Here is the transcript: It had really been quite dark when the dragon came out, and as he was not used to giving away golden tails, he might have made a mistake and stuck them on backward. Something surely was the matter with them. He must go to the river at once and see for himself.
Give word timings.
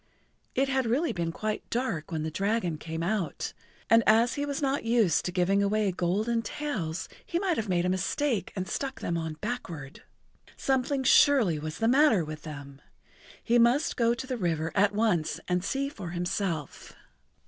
It 0.55 0.67
had 0.67 0.87
really 0.87 1.13
been 1.13 1.31
quite 1.31 1.69
dark 1.69 2.11
when 2.11 2.23
the 2.23 2.31
dragon 2.31 2.79
came 2.79 3.03
out, 3.03 3.53
and 3.87 4.01
as 4.07 4.33
he 4.33 4.47
was 4.47 4.59
not 4.59 4.83
used 4.83 5.25
to 5.25 5.31
giving 5.31 5.61
away 5.61 5.91
golden 5.91 6.41
tails, 6.41 7.07
he 7.23 7.37
might 7.37 7.55
have 7.55 7.69
made 7.69 7.85
a 7.85 7.89
mistake 7.89 8.51
and 8.55 8.67
stuck 8.67 9.01
them 9.01 9.15
on 9.15 9.35
backward. 9.41 10.01
Something 10.57 11.03
surely 11.03 11.59
was 11.59 11.77
the 11.77 11.87
matter 11.87 12.25
with 12.25 12.41
them. 12.41 12.81
He 13.43 13.59
must 13.59 13.95
go 13.95 14.15
to 14.15 14.25
the 14.25 14.37
river 14.37 14.71
at 14.73 14.91
once 14.95 15.39
and 15.47 15.63
see 15.63 15.87
for 15.87 16.09
himself. 16.09 16.95